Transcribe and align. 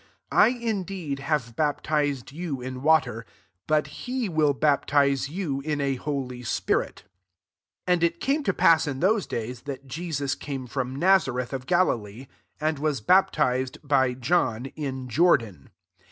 8 0.33 0.35
I 0.35 0.47
indeed 0.47 1.19
have 1.19 1.55
baptized 1.55 2.31
you 2.31 2.59
in 2.59 2.81
water: 2.81 3.23
but 3.67 3.85
he 3.85 4.27
will 4.27 4.53
baptize 4.55 5.29
you 5.29 5.61
in 5.63 5.79
a 5.79 5.93
holy 5.93 6.41
spirit." 6.41 7.03
9 7.87 7.93
And 7.93 8.03
it 8.03 8.19
came 8.19 8.41
to 8.45 8.51
pass 8.51 8.87
in 8.87 8.99
those 8.99 9.27
davs 9.27 9.65
that 9.65 9.85
Jesus 9.85 10.33
came 10.33 10.65
from 10.65 10.95
Nazareth 10.95 11.53
of 11.53 11.67
Galilee, 11.67 12.25
and 12.59 12.79
was 12.79 12.99
baptized 12.99 13.77
by 13.87 14.13
John, 14.15 14.65
in 14.75 15.07
Jordan. 15.07 15.69